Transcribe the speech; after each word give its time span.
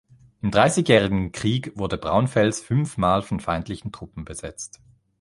Im 0.41 0.49
Dreißigjährigen 0.49 1.31
Krieg 1.31 1.77
wurde 1.77 1.95
Braunfels 1.99 2.59
fünfmal 2.59 3.21
von 3.21 3.39
feindlichen 3.39 3.91
Truppen 3.91 4.25
besetzt. 4.25 4.81